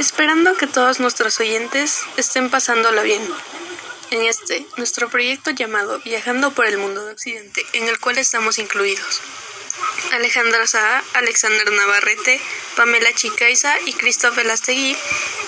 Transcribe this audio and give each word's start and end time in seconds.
esperando 0.00 0.56
que 0.56 0.66
todos 0.66 0.98
nuestros 0.98 1.38
oyentes 1.40 2.00
estén 2.16 2.48
pasándola 2.48 3.02
bien. 3.02 3.22
En 4.10 4.22
este, 4.22 4.66
nuestro 4.78 5.10
proyecto 5.10 5.50
llamado 5.50 6.00
Viajando 6.00 6.52
por 6.52 6.64
el 6.64 6.78
Mundo 6.78 7.04
de 7.04 7.12
Occidente, 7.12 7.66
en 7.74 7.86
el 7.86 8.00
cual 8.00 8.16
estamos 8.16 8.58
incluidos. 8.58 9.20
Alejandra 10.12 10.66
Saa, 10.66 11.04
Alexander 11.12 11.70
Navarrete, 11.70 12.40
Pamela 12.76 13.12
Chicaiza 13.12 13.74
y 13.84 13.92
Christophe 13.92 14.42
Lastegui, 14.42 14.96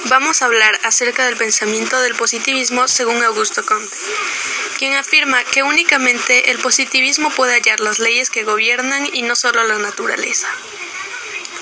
vamos 0.05 0.43
a 0.43 0.47
hablar 0.47 0.79
acerca 0.85 1.25
del 1.25 1.39
pensamiento 1.39 1.99
del 2.03 2.15
positivismo 2.15 2.89
según 2.89 3.23
Augusto 3.23 3.65
Comte, 3.65 3.97
quien 4.79 4.93
afirma 4.93 5.43
que 5.45 5.63
únicamente 5.63 6.51
el 6.51 6.59
positivismo 6.59 7.31
puede 7.31 7.55
hallar 7.55 7.81
las 7.81 7.99
leyes 7.99 8.29
que 8.29 8.45
gobiernan 8.45 9.09
y 9.15 9.23
no 9.23 9.35
solo 9.35 9.65
la 9.65 9.79
naturaleza. 9.79 10.49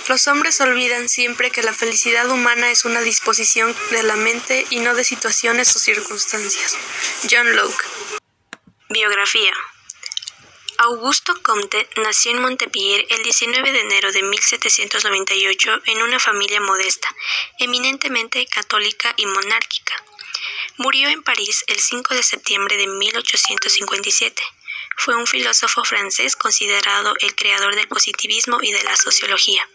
Los 0.09 0.27
hombres 0.27 0.61
olvidan 0.61 1.09
siempre 1.09 1.51
que 1.51 1.63
la 1.63 1.73
felicidad 1.73 2.29
humana 2.31 2.71
es 2.71 2.85
una 2.85 3.01
disposición 3.01 3.75
de 3.91 4.03
la 4.03 4.17
mente 4.17 4.67
y 4.71 4.81
no 4.81 4.95
de 4.95 5.05
situaciones 5.05 5.75
o 5.77 5.79
circunstancias. 5.79 6.77
John 7.31 7.55
Locke. 7.55 7.85
Biografía. 8.89 9.53
Augusto 10.79 11.35
Comte 11.43 11.89
nació 11.97 12.31
en 12.33 12.41
Montpellier 12.41 13.07
el 13.11 13.23
19 13.23 13.71
de 13.71 13.81
enero 13.81 14.13
de 14.13 14.23
1798 14.23 15.83
en 15.85 16.03
una 16.03 16.19
familia 16.19 16.61
modesta, 16.61 17.15
eminentemente 17.59 18.47
católica 18.47 19.13
y 19.19 19.27
monárquica. 19.27 19.95
Murió 20.79 21.11
en 21.11 21.23
París 21.23 21.65
el 21.67 21.79
5 21.79 22.15
de 22.15 22.23
septiembre 22.23 22.79
de 22.79 22.87
1857. 22.87 24.43
Fue 24.97 25.15
un 25.15 25.27
filósofo 25.27 25.85
francés 25.85 26.35
considerado 26.35 27.15
el 27.21 27.35
creador 27.35 27.75
del 27.75 27.87
positivismo 27.87 28.59
y 28.63 28.73
de 28.73 28.83
la 28.83 28.97
sociología. 28.97 29.69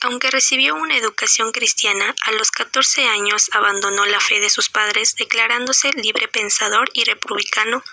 Aunque 0.00 0.30
recibió 0.30 0.74
una 0.74 0.96
educación 0.96 1.52
cristiana, 1.52 2.14
a 2.22 2.32
los 2.32 2.50
14 2.50 3.06
años 3.06 3.50
abandonó 3.52 4.04
la 4.06 4.18
fe 4.18 4.40
de 4.40 4.50
sus 4.50 4.68
padres, 4.68 5.14
declarándose 5.16 5.90
libre 5.94 6.26
pensador 6.26 6.90
y 6.92 7.04
republicano 7.04 7.84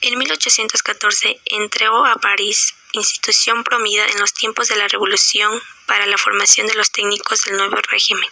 en 0.00 0.18
1814 0.18 1.40
entró 1.46 2.04
a 2.04 2.16
París, 2.16 2.74
institución 2.92 3.64
promida 3.64 4.06
en 4.06 4.20
los 4.20 4.34
tiempos 4.34 4.68
de 4.68 4.76
la 4.76 4.88
Revolución 4.88 5.62
para 5.86 6.06
la 6.06 6.18
formación 6.18 6.66
de 6.66 6.74
los 6.74 6.90
técnicos 6.90 7.44
del 7.44 7.56
nuevo 7.56 7.76
régimen. 7.90 8.28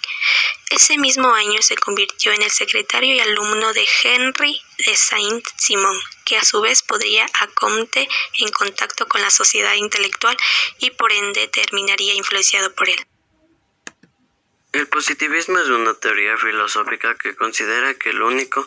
Ese 0.71 0.99
mismo 0.99 1.35
año 1.35 1.61
se 1.63 1.77
convirtió 1.77 2.33
en 2.33 2.43
el 2.43 2.51
secretario 2.51 3.15
y 3.15 3.21
alumno 3.21 3.73
de 3.73 3.87
Henry 4.03 4.61
de 4.79 4.97
Saint-Simon, 4.97 5.99
que 6.25 6.39
a 6.39 6.45
su 6.45 6.61
vez 6.61 6.83
podría 6.83 7.27
a 7.41 7.47
Comte 7.49 8.09
en 8.39 8.49
contacto 8.49 9.07
con 9.07 9.21
la 9.21 9.31
sociedad 9.31 9.75
intelectual 9.75 10.37
y 10.79 10.91
por 10.91 11.13
ende 11.13 11.49
terminaría 11.49 12.15
influenciado 12.15 12.75
por 12.75 12.89
él. 12.89 13.07
El 14.73 14.87
positivismo 14.87 15.59
es 15.59 15.69
una 15.69 15.93
teoría 15.93 16.39
filosófica 16.39 17.15
que 17.17 17.37
considera 17.37 17.93
que 17.93 18.09
el 18.09 18.23
único 18.23 18.67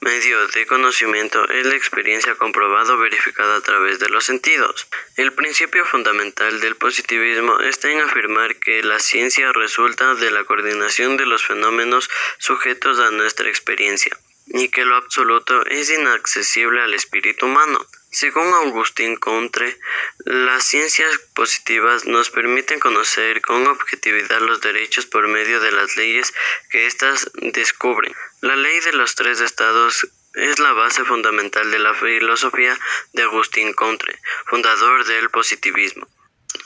medio 0.00 0.46
de 0.46 0.64
conocimiento 0.64 1.48
es 1.48 1.66
la 1.66 1.74
experiencia 1.74 2.36
comprobada 2.36 2.94
o 2.94 2.98
verificada 2.98 3.56
a 3.56 3.60
través 3.60 3.98
de 3.98 4.08
los 4.10 4.24
sentidos. 4.24 4.86
El 5.16 5.32
principio 5.32 5.84
fundamental 5.84 6.60
del 6.60 6.76
positivismo 6.76 7.58
está 7.58 7.90
en 7.90 8.00
afirmar 8.00 8.60
que 8.60 8.84
la 8.84 9.00
ciencia 9.00 9.52
resulta 9.52 10.14
de 10.14 10.30
la 10.30 10.44
coordinación 10.44 11.16
de 11.16 11.26
los 11.26 11.44
fenómenos 11.44 12.08
sujetos 12.38 13.00
a 13.00 13.10
nuestra 13.10 13.48
experiencia 13.48 14.16
y 14.46 14.68
que 14.68 14.84
lo 14.84 14.94
absoluto 14.94 15.66
es 15.66 15.90
inaccesible 15.90 16.80
al 16.80 16.94
espíritu 16.94 17.46
humano. 17.46 17.84
Según 18.12 18.52
Agustín 18.52 19.14
Contre, 19.14 19.78
las 20.24 20.66
ciencias 20.66 21.16
positivas 21.32 22.06
nos 22.06 22.30
permiten 22.30 22.80
conocer 22.80 23.40
con 23.40 23.68
objetividad 23.68 24.40
los 24.40 24.60
derechos 24.60 25.06
por 25.06 25.28
medio 25.28 25.60
de 25.60 25.70
las 25.70 25.96
leyes 25.96 26.34
que 26.70 26.86
éstas 26.86 27.30
descubren. 27.34 28.12
La 28.40 28.56
ley 28.56 28.80
de 28.80 28.94
los 28.94 29.14
tres 29.14 29.40
estados 29.40 30.08
es 30.34 30.58
la 30.58 30.72
base 30.72 31.04
fundamental 31.04 31.70
de 31.70 31.78
la 31.78 31.94
filosofía 31.94 32.76
de 33.12 33.22
Agustín 33.22 33.72
Contre, 33.74 34.18
fundador 34.46 35.04
del 35.04 35.30
positivismo. 35.30 36.08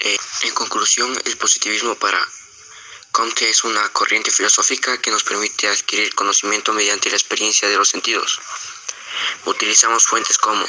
Eh, 0.00 0.16
en 0.44 0.54
conclusión, 0.54 1.14
el 1.26 1.36
positivismo 1.36 1.94
para 1.96 2.26
Comte 3.12 3.48
es 3.48 3.64
una 3.64 3.86
corriente 3.90 4.30
filosófica 4.30 4.96
que 4.98 5.10
nos 5.10 5.22
permite 5.22 5.68
adquirir 5.68 6.14
conocimiento 6.14 6.72
mediante 6.72 7.10
la 7.10 7.16
experiencia 7.16 7.68
de 7.68 7.76
los 7.76 7.90
sentidos. 7.90 8.40
Utilizamos 9.46 10.06
fuentes 10.06 10.38
como, 10.38 10.64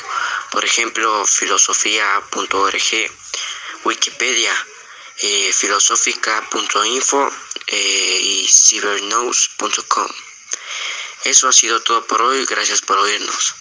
por 0.52 0.66
ejemplo, 0.66 1.26
filosofía.org, 1.26 3.12
Wikipedia, 3.84 4.54
eh, 5.20 5.54
filosófica.info 5.54 7.32
eh, 7.68 8.20
y 8.22 8.48
cybernews.com. 8.48 10.08
Eso 11.24 11.48
ha 11.48 11.54
sido 11.54 11.82
todo 11.82 12.06
por 12.06 12.22
hoy, 12.22 12.46
gracias 12.46 12.82
por 12.82 12.98
oírnos. 12.98 13.56